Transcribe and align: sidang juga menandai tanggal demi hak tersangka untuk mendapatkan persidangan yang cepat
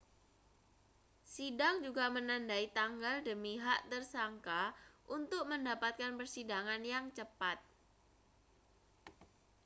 sidang 1.33 1.75
juga 1.85 2.05
menandai 2.17 2.65
tanggal 2.77 3.15
demi 3.27 3.53
hak 3.65 3.81
tersangka 3.93 4.63
untuk 5.15 5.43
mendapatkan 5.51 6.11
persidangan 6.19 6.81
yang 6.93 7.05
cepat 7.17 7.57